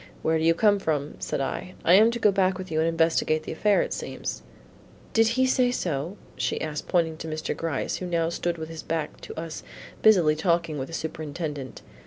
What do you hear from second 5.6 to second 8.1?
so?" she asked, pointing to Mr. Gryce who